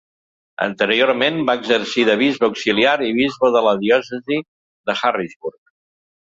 Anteriorment 0.67 1.35
va 1.49 1.55
exercir 1.59 2.05
de 2.09 2.15
bisbe 2.21 2.47
auxiliar 2.47 2.95
i 3.09 3.11
bisbe 3.19 3.53
de 3.57 3.63
la 3.69 3.75
diòcesi 3.85 4.41
de 4.91 4.97
Harrisburg. 5.03 5.61